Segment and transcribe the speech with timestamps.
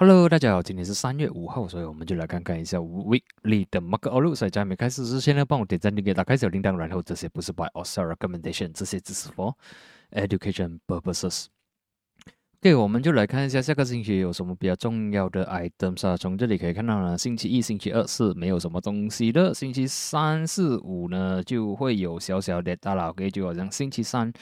[0.00, 4.36] Hello，大家好，今天是三月五号，所以我们就来看看一下 weekly 的 market outlook。
[4.36, 9.54] 所以在没开始之前呢，帮我点赞、订阅、打开小铃铛，然后这些不是 by or s e l recommendation，这些只是 for
[10.12, 11.46] education purposes。
[12.60, 16.16] OK，我们就来看一下下个星期有什么比较重要的 items 啊。
[16.16, 23.10] 从这里可以看到呢，星期一、星期二是没有什么东西的，星期三四五呢就会有小小的大佬。
[23.10, 24.32] OK，就好像星期三。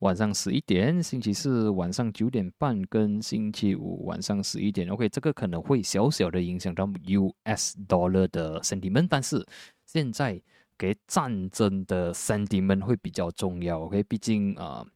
[0.00, 9.44] 晚上十一点，星期四晚上九点半跟星期五晚上十一点，OK，这个可能会小小的影响到 US dollar 的 sentiment，但是
[9.86, 10.40] 现在
[10.78, 14.86] 给战争的 sentiment 会比较重要，OK，毕竟啊，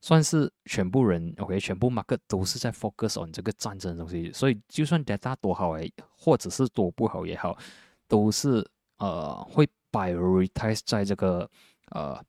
[0.00, 7.58] 算是全部人，OK，全部 market 都是在 focus on 这个战争的东西，所以就算 data 多好诶，或者是多不好也好，
[8.06, 8.64] 都是
[8.98, 11.50] 呃会 prioritize 在这个
[11.90, 12.24] 呃。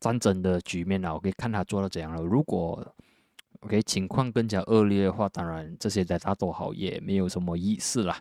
[0.00, 2.22] 战争的局面啊，我可以看他做到怎样了。
[2.22, 2.94] 如果
[3.60, 8.16] OK 情况更加恶劣的话，当然这些再大多好也没有什么意思啦。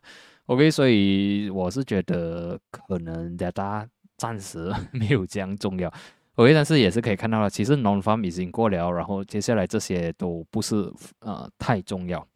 [0.48, 5.94] OK，所以我是觉得可能大家暂时没有这样重要。
[6.36, 12.28] OK，但是也是可以看到了，其实 non farm 已经过了，然后接下来这些都不是呃太重要。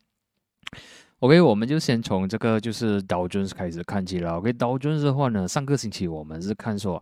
[1.20, 4.38] OK，我们就先从这个就是刀尊开始看起了。
[4.38, 7.02] OK，刀尊的话呢，上个星期我们是看说。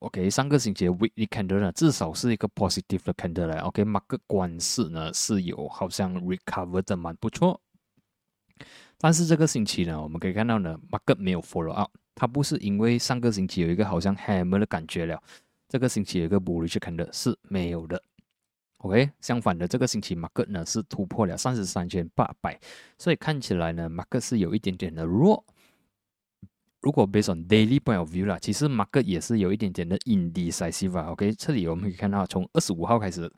[0.00, 3.58] OK，上个星期的 Weekly Candle 呢，至少是一个 positive 的 Candle 来。
[3.58, 7.60] OK，马克关市呢是有好像 recover 的蛮不错，
[8.96, 15.20] 但是这个星期呢，我们可以看到呢，马克没有 follow up，它不是因为上个星期有一个好像 hammer 的感觉了，
[15.68, 18.00] 这个星期有一个 bullish Candle 是没有的。
[18.76, 22.56] OK，相反的，这个星期马克呢是突破了三十三千八百，
[22.96, 25.44] 所以看起来呢，马克是有一点点的弱。
[26.80, 31.10] 如果 based on daily point of view 啦，其实 market 也是有一点点的 indecisive 啊。
[31.10, 33.30] OK，这里我们可以看到，从二十五号开始，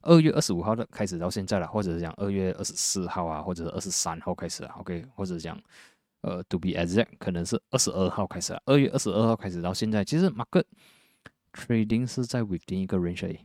[0.00, 4.76] 二月二十五号的开始到现在了，或者是讲二月二十四号啊，或者是二十三号开始啊。
[4.78, 5.60] OK，或者是讲
[6.22, 8.60] 呃，to be exact，可能是二十二号开始啊。
[8.64, 10.64] 二月二十二号开始到现在，其实 market
[11.52, 13.38] trading 是在 within 一个 range。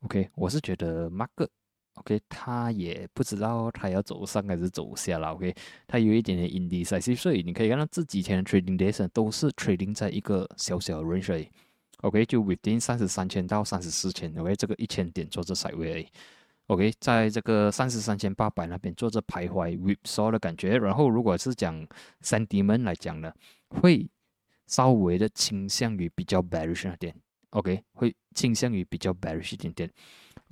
[0.00, 1.48] OK，我是觉得 market。
[1.94, 5.32] OK，他也不知道他要走上还是走下了。
[5.34, 5.54] OK，
[5.86, 11.50] 他有一点点 indecisive，所以你可以看到这几天的 trading days 都是 trading 在一个小小的 range 里。
[11.98, 14.34] OK，就 within 三十三千到三十四千。
[14.38, 16.08] OK，这个一千点做着 side way。
[16.68, 20.78] OK，在这个三十三千八百那边做着徘徊 whip saw 的感觉。
[20.78, 21.86] 然后如果是讲
[22.22, 23.30] sentiment 来讲呢，
[23.68, 24.08] 会
[24.66, 27.14] 稍微的倾向于比较 bearish 那点。
[27.50, 29.90] OK，会倾向于比较 bearish 一点点。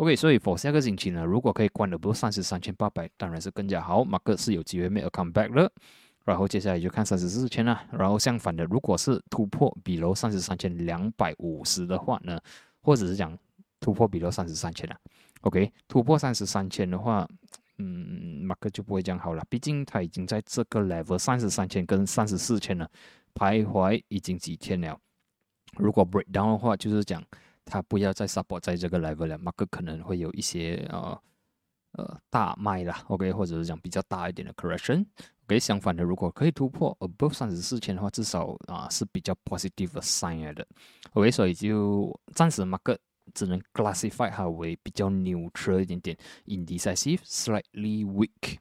[0.01, 4.03] OK，所以 for 下个星期呢，如果可以关的不三十三千八百，当然是更加好。
[4.03, 5.71] 马克是有机会 make a comeback 了，
[6.25, 7.83] 然后接下来就看三十四千了。
[7.93, 12.41] 然后相反的，如果是突破比如三十三千两百五十的话呢，
[12.81, 13.39] 或者是讲
[13.79, 14.97] 突破比如三十三千了
[15.43, 17.29] ，OK，突破三十三千的话，
[17.77, 22.91] 嗯，马克就不会这样好了，毕竟他已经在这个 level 三十三千跟三十四千了
[23.35, 24.99] 徘徊已经几天了。
[25.77, 27.23] 如果 break down 的话，就是讲。
[27.71, 31.19] 它不要再 support 在这个 level 了，market 可能会有一些呃
[31.93, 35.07] 呃大卖啦，OK，或者是讲比较大一点的 correction。
[35.45, 40.67] OK，相反的，如果可以突破 above 三十四千的话，至少啊是比较 positive sign 的。
[41.13, 42.99] OK，所以就暂时 market
[43.35, 46.17] 只能 classify 它为比较 neutral 一点点
[46.47, 48.59] ，indecisive，slightly weak。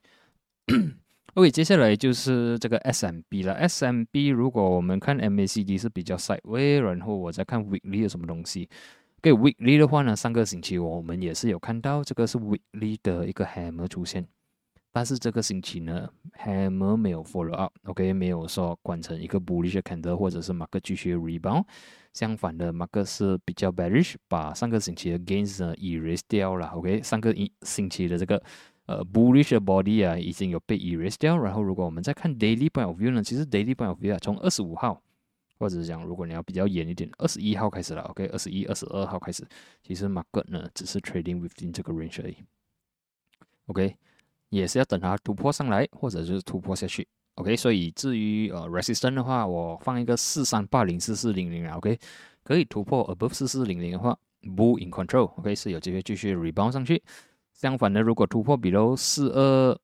[1.36, 3.56] OK，接下来就是这个 SMB 了。
[3.68, 8.68] SMB 如果我们看 MACD 是比较 sideways，然后我再看 weekly 有什么东西。
[9.22, 14.26] 给 weekly 的话呢，上个星期我们也是有看到这个是 weekly 的一个 hammer 出现，
[14.94, 21.66] 但是这个星期呢，hammer 没有 follow up，OK，没有说关成一个 bullish candle，或者是 mark 继续 rebound，
[22.14, 28.42] 相反的，mark 是比较 bearish，把上个星期的 gains 呢 erase 掉了，OK，上个一星期的这个
[28.86, 35.02] 呃 bullish body 啊已经有被 erase 掉，然后如果我们再看 daily point of view 呢，其实 daily point of view 啊从二十五号。
[35.60, 39.46] 或者是讲，如果你要比较严一点，二十一号开始了，OK，二十一、二十二号开始，
[39.84, 42.38] 其实 market 呢只是 trading within 这个 range 而已
[43.68, 43.96] ，OK，
[44.50, 52.00] 也是要等它突破上来，或者是突破下去，OK，所以至于呃 resistance 的话，我放一个四三八零、四四零零，OK，
[52.44, 57.04] 可以突破 above 四四零零的话，bull in control，OK，是有机会继续 rebound 上去。
[57.52, 59.78] 相反的，如果突破 below 四二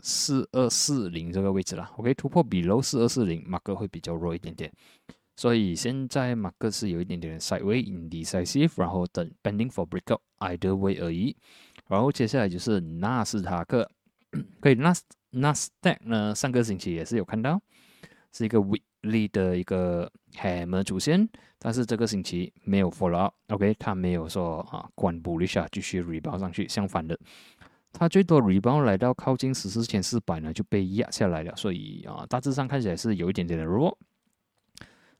[0.00, 4.72] 四二四零这个位置了，OK，突破 below 四二四零，market 会比较弱一点点。
[5.38, 11.36] 所以现在马克是有一点点 sideways indecisive，然后等 pending for breakout either way 而已。
[11.86, 13.88] 然后接下来就是纳斯达克，
[14.58, 14.92] 可以纳
[15.30, 17.62] 纳斯达克呢，上个星期也是有看到
[18.32, 21.28] 是一个 weekly 的一个 hammer 出现，
[21.60, 27.16] 但是这个星期没有 follow up，OK，它没有说啊关 bullish 啊继续 rebound 上去，相反的
[27.92, 31.54] 它最多 rebound 来到靠近十四千四百呢，就被压下来了。
[31.54, 33.96] 所以啊，大致上看起来是有一点点的弱。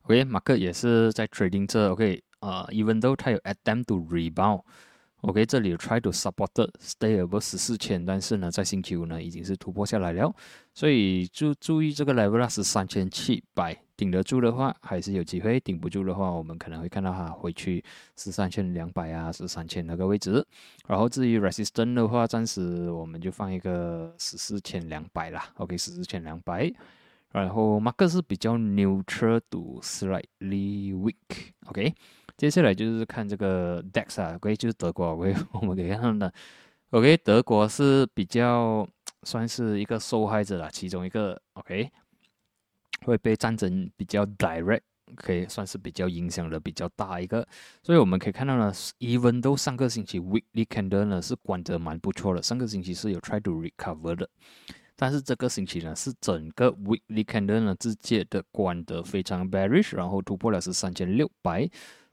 [0.08, 4.62] OK，马克也是在 trading 这 OK 啊，even though 它有 attempt to rebound。
[5.20, 6.49] OK，这里有 try to support
[6.81, 10.34] stay above 十四千，但是呢，在星期五呢已经是突破下来了，
[10.72, 17.84] 所以注注意这个 level，是三千七百，顶得住的话还是有机会，顶不住的话，我们可能会看到它回去
[18.16, 20.43] 十三千两百啊，十三千那个位置。
[20.87, 25.52] 然后至于 resistance 的话，暂时我们就放一个十四千两百啦。
[25.56, 26.72] OK，十四千两百。
[27.32, 31.52] 然后马克是比较 neutral to slightly weak。
[31.66, 31.94] OK。
[32.36, 36.30] 接下来就是看这个 Dex 啊，OK，就是德国，OK，我们可以看到
[36.90, 38.88] ，OK，德国是比较
[39.25, 41.90] 算是一个受害者啦，其中一个，OK，
[43.04, 44.82] 会被战争比较 direct，
[45.16, 47.44] 可以算是比较影响的比较大一个，
[47.82, 54.30] 所以我们可以看到呢，even though 上个星期 weekly candle 呢是关得蛮不错的，上个星期是有 try to recover 的，
[55.00, 61.70] 但是这个星期呢是整个 weekly candle 呢直接的关得非常 bearish，然后突破了是三千六百。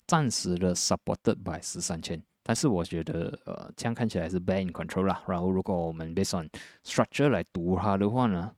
[0.08, 5.24] 暂时的 supported by 十三千，但是我觉得呃这样看起来是 bad in control 啦。
[5.28, 6.48] 然后如果我们 based on
[6.84, 8.52] structure 来读它的话呢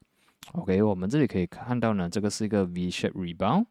[0.52, 3.68] ，OK，我们这里可以看到呢，这个是一个 V-shaped rebound，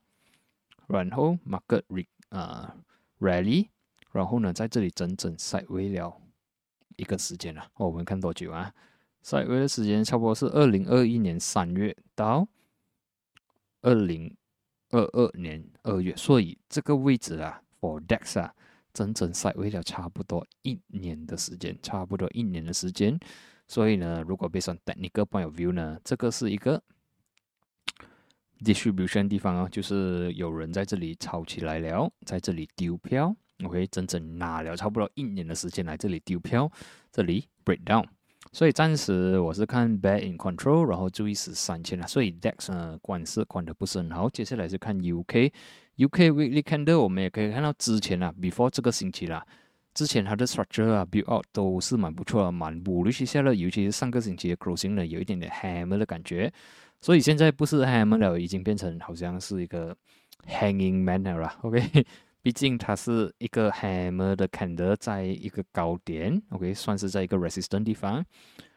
[0.88, 2.74] 然后 market re 啊
[3.20, 3.68] rally，
[4.10, 6.18] 然后呢在这里整整塞微了
[6.96, 7.70] 一个时间了。
[7.74, 8.72] 我们看多久啊
[9.26, 12.46] 赛维的时间差不多是二零二一年三月到
[13.82, 14.32] 二零
[14.90, 17.60] 二二年二月，所以这个位置啊。
[17.80, 18.54] For DEX 啊，
[18.94, 23.18] 整整赛维了差不多一年的时间，差不多一年的时间。
[23.66, 26.80] 所以呢，如果 based on technical point of view 呢，这个是一个
[28.60, 33.34] distribution 地方啊，就是有人在这里炒起来了，在这里丢票。
[33.64, 36.70] OK，整整拿了差不多一年的时间来这里丢票，
[37.10, 38.06] 这里 breakdown。
[38.52, 42.06] 所以暂时我是看 bad in control，然后注意是三千了。
[42.06, 44.28] 所以 DEX 呢，管是管的不是很好。
[44.30, 45.52] 接下来是看 UK。
[45.96, 49.42] UK weekly candle 我们也可以看到之前啊，before 这个星期啦，
[49.94, 56.52] 之前它的 structure 啊，build out 都是蛮不错的，蛮不利下了，尤其是上个星期的 closing 呢，有一点点 hammer 的感觉，
[57.00, 59.96] 所以现在不是 hammer 了，已经变成好像是一个
[60.46, 61.80] hanging manner 了，OK，
[62.46, 68.24] 毕竟它是一个 hammer 的 candle 在一个高点，OK，算是在一个 resistant 地方，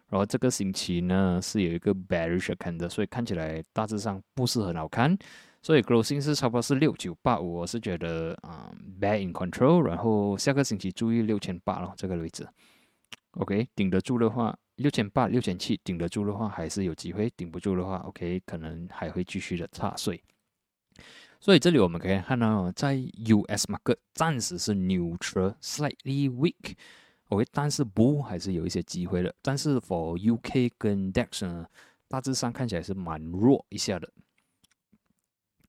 [0.07, 5.15] 然后这个星期呢是有一个 bearish candle，所以看起来大致上不是很好看。
[5.61, 12.47] 所以 closing 是差不多是六九八五，我是觉得啊 bad in control，然后下个星期注意六千八咯这个位置
[13.33, 19.95] ，OK 顶得住的话，六千八六千七顶得住的话还是有机会，顶不住的话，OK 可能还会继续的差。
[19.95, 20.19] 所以
[21.39, 31.65] 所以这里我们可以看到，在 US market 暂时是 neutral slightly weak，OK 但是 bull 还是有一些机会的，但是 for UK 跟 DAX 呢，
[32.09, 34.11] 大致上看起来是蛮弱一下的。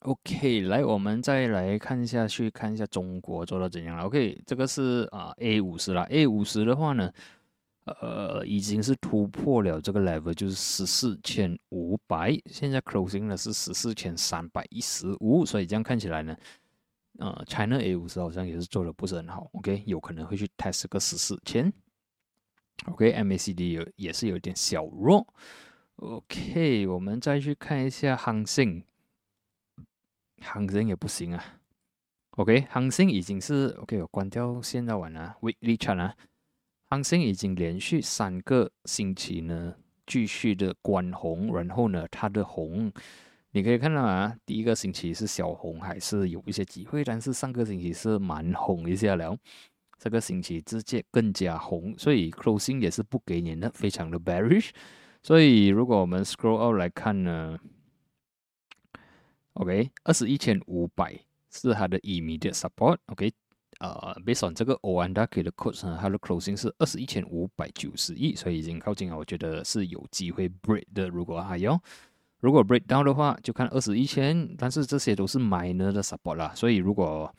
[0.01, 4.05] OK，来，我们再来看下去，看一下中国做到怎样了。
[4.05, 6.03] OK，这个是啊 A 五十了。
[6.05, 7.13] A 五十的话呢，
[8.01, 12.33] 呃，已经是突破了这个 level，就是十四千五百。
[12.47, 16.37] 现在 closing 呢是十四千三百一十五，所以这样看起来呢，
[17.19, 19.49] 呃，China A 五十好像也是做的不是很好。
[19.53, 21.73] OK，有可能会去 test 个十四千。
[22.87, 25.27] OK，MACD 有也是有点小弱。
[25.97, 28.85] OK，我们再去看一下恒信。
[30.43, 31.45] 恒生也不行啊
[32.31, 36.17] ，OK，恒生已经是 OK，我关掉现在完了，Weekly chart 啊，
[36.91, 42.93] 恒生已经连续三个星期呢继续的关红，然后呢它的红，
[43.53, 49.37] 你可以看到啊，第一个星期是小红，还是有一些机会，但是上个星期是蛮红一下了，
[49.99, 54.71] 这个星期直接更加红，所以 closing 也是不给你的，非常的 bearish，
[55.23, 57.57] 所以如果我们 scroll out 来看呢。
[59.55, 61.19] OK，二十一千五百
[61.51, 62.97] 是它的 immediate support。
[63.07, 63.31] OK，
[63.81, 69.17] 呃，based on 这个 o a n d a k 的 code 呢，它的 closing 是二十一千五百九十亿，所以已经靠近了。
[69.17, 71.09] 我觉得是有机会 break 的。
[71.09, 71.79] 如果还有，
[72.39, 74.55] 如果 break down 的话，就看二十一千。
[74.57, 77.35] 但是这些都是 minor 的 support 啦，所以如果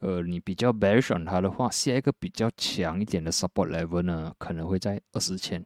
[0.00, 5.64] 呃你比较 bearish on 它的话，下一个比较强一点的 support level 呢，可能会在二十千、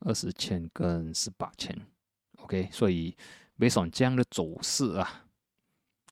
[0.00, 1.76] 二十千跟十八千。
[2.38, 3.16] OK，所以。
[3.58, 5.26] based on 这样的走势啊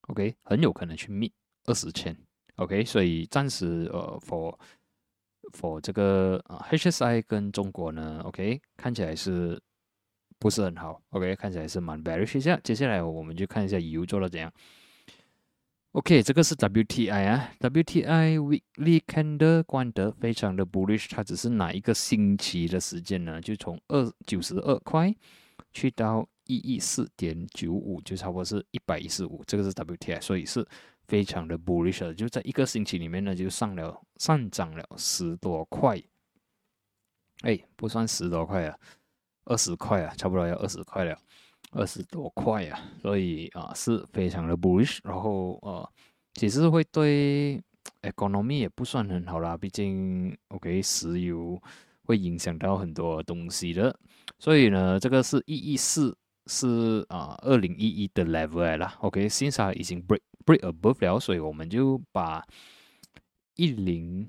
[0.08, 1.32] ，OK，很有可能去 meet
[1.64, 2.16] 二十千
[2.60, 4.54] ，OK，所以暂时呃，for
[5.58, 9.60] for 这个啊 HSI 跟中国呢，OK，看起来是
[10.38, 12.60] 不是很好？OK，看起来是蛮 bearish 一下。
[12.62, 14.52] 接下来我们就看一下油做的怎样。
[15.92, 23.40] OK，这个是 WTI 啊，WTI weekly candle 关得非常的 bullish，它只是哪一个星期的时间呢？
[23.40, 25.12] 就从二九十二块
[25.72, 30.64] 去到一一四点九五，就差不多是一百一十五，这个是 WTI，所以是
[31.10, 36.00] 非常的 bullish，就在一个星期里面呢，就上了上涨了十多块，
[37.42, 38.78] 哎，不算十多块啊，
[39.46, 41.18] 二十块啊，差不多要二十块了。
[41.72, 45.88] 二十多块呀，所以啊是非常的 bullish，然后呃
[46.34, 47.60] 其实会对
[48.02, 51.60] economy 也不算很好啦，毕竟 OK 石油
[52.04, 53.96] 会影响到很多东西的，
[54.38, 62.44] 所以呢这个是一一四是啊二零一一的 level 啦，OK 现在已经 break break above 了，所以我们就把
[63.54, 64.28] 一零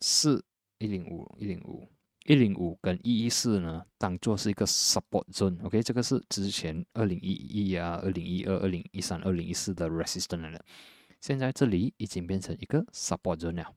[0.00, 0.44] 四
[0.78, 1.88] 一零五一零五。
[2.28, 10.60] 一零五跟一一四呢，当做是一个 support zone，OK，这个是之前二零一一啊、二零一二、二零一三、二零一四的 resistance 了，
[11.20, 13.72] 现在这里已经变成一个 support zone 了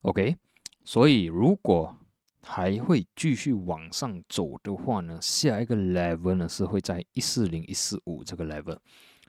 [0.00, 0.38] ，OK，
[0.84, 1.94] 所以如果
[2.40, 8.78] 还会继续往上走的话呢，下一个 level 呢是会在一四零一四五这个 level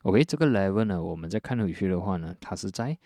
[0.03, 2.97] OK，这个 level 呢，我们再看回去的话呢，它是在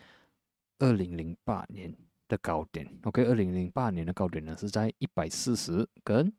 [0.77, 1.95] 二零零八年。
[2.29, 6.29] 的高点，OK，二零零八年的高点呢是在一百四十跟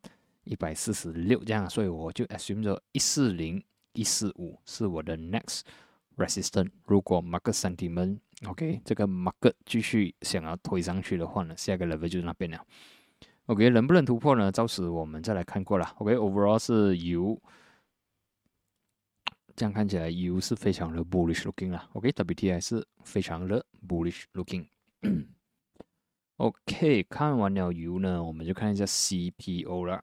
[0.43, 3.59] 一百四十六这样，所以我就 assume 着一四零
[3.93, 5.61] 一四五是我的 next
[6.15, 6.69] resistance。
[6.85, 12.63] 如果 market sentiment，OK，这个 market 继续想要推上去的话呢，下个 level 就是那边了。
[13.47, 14.51] OK，能不能突破呢？
[14.51, 15.91] 到时我们再来看过了。
[15.97, 17.35] OK，overall 是由
[19.59, 21.89] 这样看起来 U 是非常的 bullish looking 啦。
[21.91, 24.65] OK，WTI 是非常的 bullish looking。
[26.37, 30.01] OK，看完了油呢，我们就看一下 CPO 了。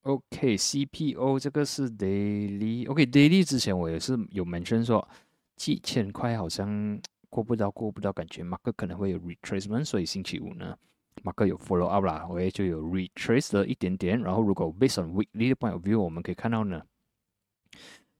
[0.00, 2.90] OK，CPO 这个是 daily。
[2.90, 5.08] OK，daily 之前我也是有 mention 说，
[5.54, 10.76] 几千块好像过不到，过不到，感觉马克可能会有 retracement，所以星期五呢
[11.22, 14.20] 马克有 follow up 啦，我也就有 retrace 了一点点。
[14.20, 16.82] 然后如果 based on weekly point of view，我们可以看到呢，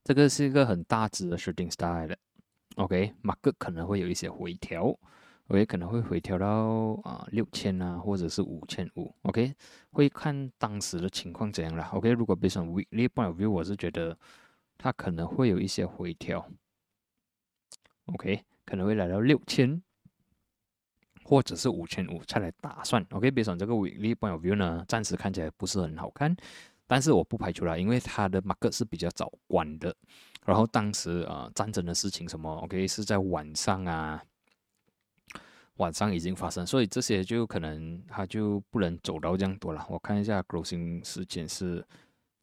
[0.03, 2.17] 这个是一个很大值的 shooting star 的。
[2.75, 4.97] OK，market 可能会有一些回调。
[5.47, 6.47] OK，可能会回调到
[7.03, 9.13] 啊六千啊，或者是五千五。
[9.23, 9.53] OK，
[9.91, 11.83] 会看当时的情况怎样了。
[11.91, 14.17] OK，如果 based on weekly point of view，我是觉得
[14.77, 16.49] 它可能会有一些回调。
[18.05, 19.83] OK，可能会来到六千，
[21.25, 23.05] 或者是五千五才来打算。
[23.11, 26.33] OK，based on 这个 weekly point of view 呢，暂时看起来不是很好看，
[26.91, 29.95] 但是我不排除了，因为它的 market 是比较早关的，
[30.45, 34.21] 然后当时啊战争的事情什么，OK 是在晚上啊。
[35.77, 39.87] 晚上已经发生，所以这些就可能它就不能走到这样多了。
[39.89, 41.83] 我看一下 closing 时间是，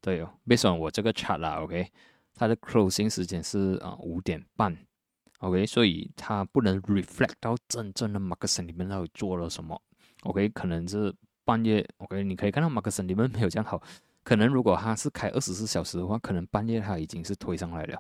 [0.00, 1.86] 对哦，based on 我这个 chat 啦，OK，
[2.34, 4.74] 它的 closing 时间是啊五点半
[5.40, 9.80] ，OK，所以它不能 reflect 到真正的 market sentiment 到底做了什么
[10.22, 11.14] ，OK，可能是
[11.44, 13.80] 半夜，OK，你可以看到 market sentiment 没有这样好，
[14.28, 17.98] 可能如果它是开二十四小时的话，可能半夜它已经是推上来了。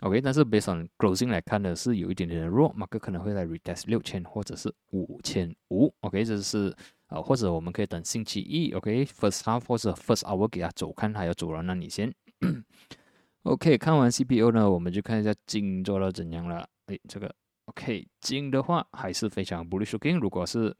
[0.00, 5.92] OK，但是 based on closing 来看呢，是有一点点的弱，马克可能会来 retest 六千或者是五千五。
[6.00, 6.74] OK，这是
[7.08, 12.10] 呃，或者我们可以等星期一，OK，first half 或者 first hour 给它走，看它要走到哪里先。
[13.44, 16.66] OK，看完 CPU 呢，我们就看一下金做到怎样了。
[16.86, 17.30] 哎，这个
[17.66, 20.18] OK，金的话还是非常 bullish looking。
[20.18, 20.74] 如果是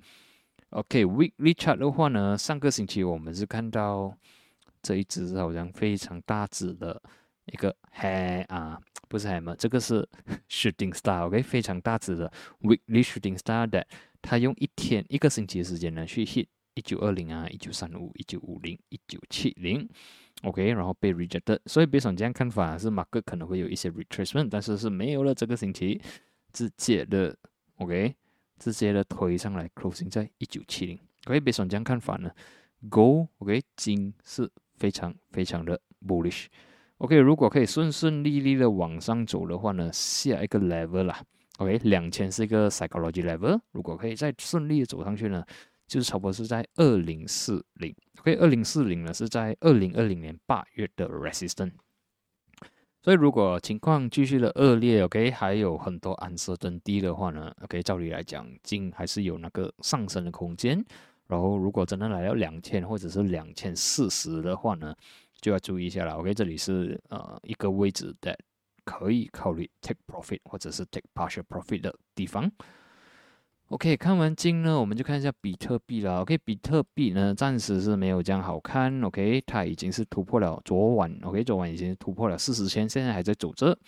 [0.70, 4.16] OK weekly chart 的话呢，上个星期我们是看到
[4.82, 7.00] 这一只好像非常大只的
[7.46, 8.80] 一个黑啊。
[9.10, 10.06] 不是 hammer，这个是
[10.50, 12.30] shooting star，OK，非常大只的
[12.60, 13.86] weekly shooting star 的，
[14.20, 19.88] 它用一天一个星期的时间呢去 hit 一九二零啊，一九三五，一九五零，一九七零
[20.42, 25.98] ，OK，然后被 rejected，所以 based on 这样看法是马克可能会有一些 retracement，但是是没有了这个星期
[26.52, 27.34] 直接的
[27.76, 28.14] OK，
[28.58, 32.30] 直接的推上来 closing 在一九七零，OK，based on 这样看法呢
[32.90, 36.46] ，gold OK 金是非常非常的 bullish。
[36.98, 41.22] OK，如果可以顺顺利利的往上走的话呢，下一个 level 啦
[41.58, 45.44] ，OK，两千是一个 psychology level，如果可以再顺利的走上去呢，
[45.86, 51.74] 就是差不多是在二零四零，OK，二零四零呢是在二零二零年八月的 resistance，
[53.00, 60.84] 所以如果情况继续的恶劣，OK，还有很多暗色增低的话呢，OK，照理来讲金还是有那个上升的空间，
[61.28, 64.94] 然后如果真的来到两千或者是两千四十的话呢？
[65.40, 68.36] 就要注意一下了，OK，这里是呃一个位置的
[68.82, 72.50] 可以考虑 take profit 或者是 take partial profit 的地方。
[73.68, 76.22] OK，看完金呢，我们就看一下比特币了。
[76.22, 79.00] OK，比特币呢暂时是没有这样好看。
[79.04, 83.78] OK，它已经是突破了昨晚，OK，昨晚已经突破了四十千，现在还在走着。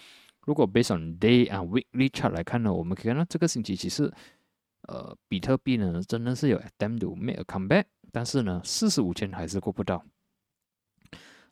[0.42, 4.09] 如果 based on day 啊 weekly chart 来看呢，我们可以看到这个星期其实，
[4.88, 10.04] 呃，比特币呢，真的是有 attempt to make a comeback，但是呢，四十五千还是过不到。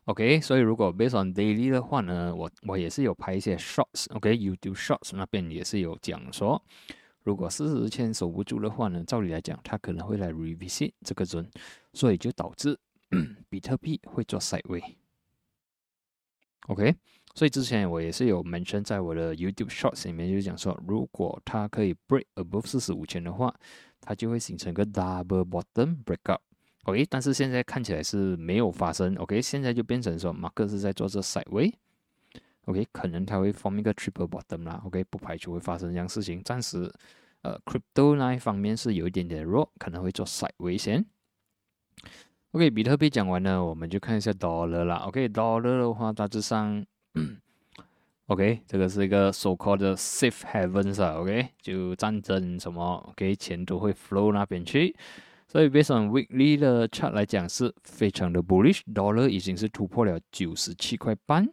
[0.04, 6.64] OK，所以如果 based on daily 的话呢，我我也是有拍一些 shots，OK，YouTube shots 那边也是有讲说，
[7.22, 11.50] 如果四十天千守不住的话呢，照理来讲，它可能会来 revisit 这个人，
[11.92, 12.78] 所以就导致
[13.50, 14.94] 比特币会做 sideways。
[16.68, 16.96] OK。
[17.34, 23.54] 所以之前我也是有 mention 在我的 YouTube shorts 里面，就是讲说，如果它可以 break above 四十五千的话，
[24.00, 26.38] 它就会形成个 double bottom breakup。
[26.84, 29.14] OK，但是现在看起来是没有发生。
[29.16, 31.72] OK，现在就变成说马克是在做这 sideway。
[32.64, 34.80] OK，可能他会 form 一个 triple bottom 啦。
[34.84, 36.42] OK，不排除会发生这样事情。
[36.42, 36.90] 暂时，
[37.42, 41.04] 呃，crypto 那一方面是有一点点弱，可能会做 sideway 先。
[42.52, 44.96] OK，比特币讲完了，我们就看一下 dollar 啦。
[45.06, 46.84] OK，dollar 的话大致上
[47.18, 47.36] 嗯
[48.26, 51.14] ，OK，这个是一个 so called safe havens 啊。
[51.18, 54.94] OK，就战争什么，OK，钱都会 flow 那边去。
[55.46, 58.80] 所以，based on weekly 的 chart 来讲，是非常的 bullish。
[58.94, 61.48] Dollar 已经是突破了九十七块半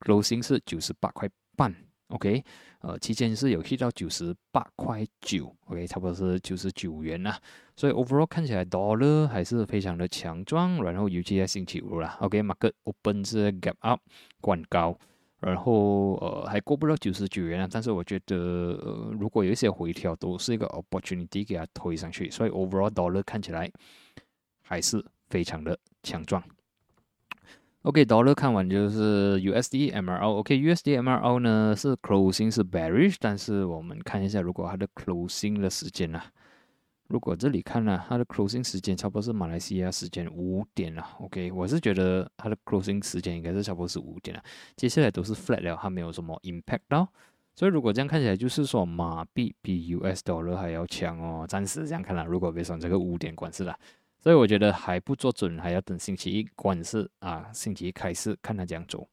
[0.00, 1.74] ，closing 是九十八块半。
[2.08, 2.42] OK，
[2.80, 7.36] 呃，期间是有去到九十八块九，OK，差不多是九十九元呐。
[7.76, 10.82] 所以 overall 看起来 Dollar 还是非常的强壮。
[10.82, 14.00] 然后尤其在星期五啦，OK，market open 是 gap up
[14.40, 14.98] 关高。
[15.40, 23.70] 然后呃还过不到九十九元啊，但是我觉得呃如果有一些回调，都是一个 opportunity 给它推上去，所以 overall dollar 看起来
[24.62, 26.42] 还是非常的强壮。
[27.88, 36.20] OK，dollar 看完就是 USD MRO，OK，USD MRO 呢是 closing 是 bearish，但是我们看一下如果它的 closing 的时间呢？
[37.06, 41.02] 如果这里看呢，它的 closing 时间差不多是马来西亚时间五点了。
[41.20, 44.44] OK，我是觉得它的 closing 时间应该是差不多是五点啊。
[44.76, 47.08] 接下来都是 flat 了，它没有什么 impact 到。
[47.54, 51.46] 所以如果这样看起来，就是说马币比 US dollar 还要强哦。
[51.48, 53.74] 暂时这样看了，如果别上这个五点关市了，
[54.28, 59.08] 所以我觉得还不做准，还要等星期一关市啊，星期一开市看它怎样走。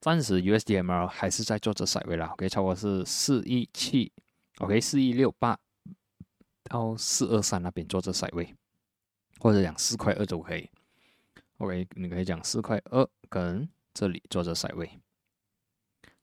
[0.00, 4.10] 暂时 USDMR 还是在做这赛位了，OK，超过是四一七
[4.60, 5.58] ，OK，四一六八。
[6.64, 8.54] 到四二三那边做这塞位，
[9.38, 10.70] 或者讲四块二都可以。
[11.58, 14.90] OK，你可以讲四块二跟这里做这塞位。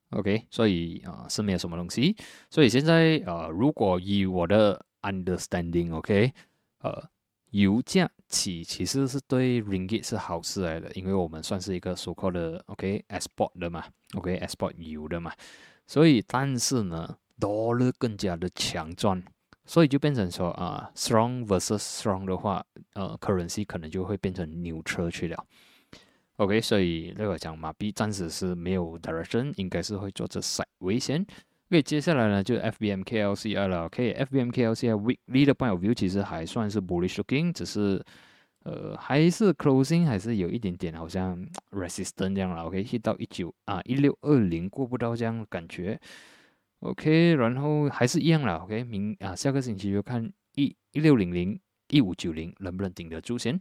[0.10, 2.18] OK，所以啊是没有什么东西。
[2.50, 6.34] 所以现在呃，如果以我的 understanding，OK，
[6.80, 7.08] 呃，
[7.52, 13.84] 油价起其实是对 Ringgit 是好事来的，因为我们算是一个 so-called 的 OK export 的嘛
[14.16, 15.32] ，OK export 油的嘛。
[15.86, 19.24] 所以但是呢，Dollar 更加的强壮。
[19.70, 25.46] 所以就变成说啊，strong versus strong 的话，呃，currency 可能就会变成 neutral 去了。
[26.38, 31.26] OK，所以那个讲马币暂时是没有 direction，应该是会做这 side 危险。
[31.70, 33.86] OK，接下来呢就 FBMKLCI 了。
[33.86, 38.02] OK，FBMKLCI weekly 的 point of view 其实还算是 bullish looking，只是
[38.64, 42.64] 呃还是 closing 还是有一点点好像 resistant 这样了。
[42.64, 46.00] OK，hit 到一九啊一六二零过不到这样感觉。
[46.80, 48.60] OK，然后还是一样了。
[48.60, 53.60] OK，明啊，下个星期就看一一六零零一五九零能不能顶得住先。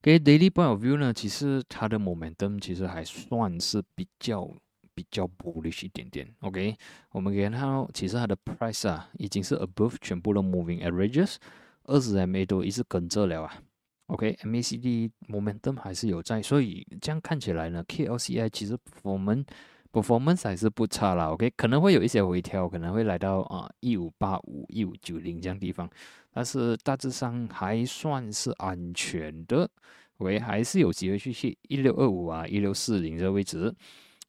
[0.00, 4.52] 给 Daily Point of View 呢，其实它的 Momentum 其实还算是比较
[4.94, 6.28] 比较 bullish 一点点。
[6.40, 6.76] OK，
[7.10, 11.36] 我们可以看到，其实它的 Price 啊已经是 Above 全部的 Moving Averages，
[11.84, 13.62] 二十 MA 都一直跟着了啊。
[14.06, 19.44] OK，MACD Momentum 还是有在，所以这样看起来呢，KLCI 其实我们。
[19.92, 25.86] performance 还是不差啦，OK，可能会有一些回调，可能会来到啊一五八五、一五九零这样地方，
[26.32, 29.70] 但是大致上还算是安全的
[30.16, 33.70] ，OK，还是有机会去去一六二五啊、一六四零这个位置，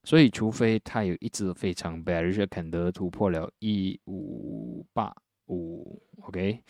[0.05, 5.15] 所以，除非它有一只非常 bearish 的肯德突破了一五八
[5.47, 6.61] 五，OK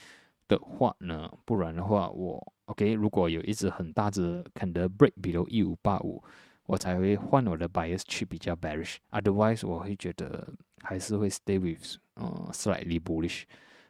[0.47, 6.23] 的话呢，不然的话，我 OK 如果有一只很大只肯德 break，比如一五八五，
[6.67, 8.97] 我才会换我的 bias 去比较 bearish。
[9.09, 10.47] Otherwise，我会觉得
[10.81, 13.43] 还是会 stay with 嗯 slightly bullish。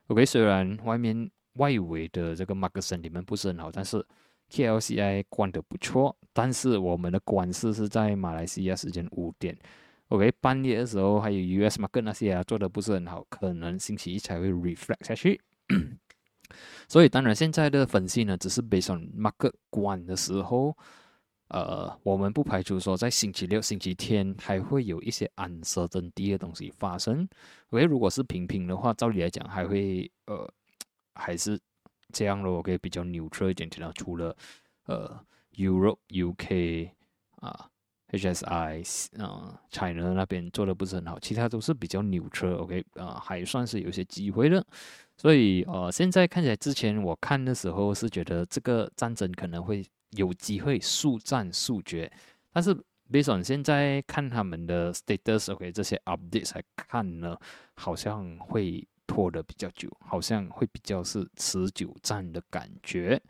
[0.08, 4.06] OK，虽然外面外围的这个 market sentiment 不是很好，但是。
[4.54, 6.16] KLCI 关的不错。
[6.32, 9.58] 但是我们的关市是在马来西亚时间五点
[10.10, 15.42] ，OK，半夜的时候还有 US market 那些啊做的不是很好，可能星期一才会 reflect 下去。
[16.88, 20.78] 所以当然现在的分析呢，只是 based on market 关的时候。
[21.50, 27.28] 呃，我们不排除说在星期六、星期天还会有一些暗色真低的东西发生。
[27.70, 30.52] OK，如果是平平的话，照理来讲还会呃
[31.14, 31.60] 还是
[32.14, 32.60] 这样咯。
[32.60, 33.92] OK，比较 neutral 一点点。
[33.96, 34.36] 除了
[34.86, 35.20] 呃
[35.56, 36.92] Europe、UK
[37.42, 37.68] 啊
[38.12, 44.64] HSI 啊，China 那边做的不是很好，其他都是比较牛车，OK 啊，还算是有些机会的。
[45.18, 52.12] 所以呃，现在看起来，之前我看的时候是觉得这个战争可能会有机会速战速决，
[52.52, 52.76] 但是
[53.12, 57.38] based on 现在看他们的 status，OK 这些 updates 来看呢，
[57.76, 63.22] 好像会拖得比较久，好像会比较是持久战的感觉。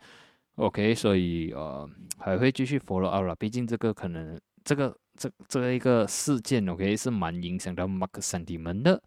[0.56, 9.02] OK，所以呃还会继续 follow up 了，毕竟这个可能这个这这一个事件 OK 是蛮影响到 Mark sentiment 的。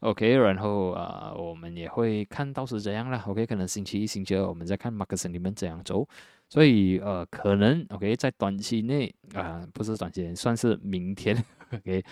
[0.00, 3.22] OK，然后啊我们也会看到是怎样了。
[3.26, 6.06] OK，可能星期一、星期二我们再看 Mark sentiment 怎样走。
[6.48, 11.36] 所以呃可能 OK 在短期内啊不是短期内，算是明天
[11.72, 12.02] OK，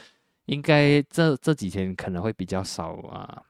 [0.47, 3.43] 应该这这几天可能会比较少啊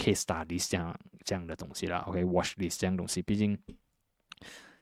[0.00, 1.98] case study 这样这样的东西啦。
[2.08, 3.58] OK，watch list 这样东西，毕竟。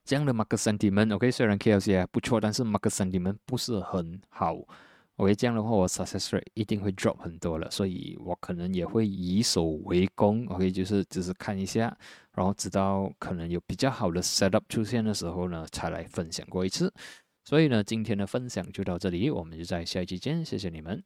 [0.05, 4.57] 这样的 market sentiment，OK，虽然 KLC 还不错，但是 market sentiment 不是很好
[5.17, 11.95] ，OK，这样的话我 success rate 一定会 drop 很多了，所以我可能也会以守为攻，OK，就是只是看一下，
[12.33, 16.91] 然后直到可能有比较好的 setup 出现的时候呢，才来分享过一次。
[17.45, 20.97] 所以呢，今天的分享就到这里，我们就在下一期见，谢谢你们。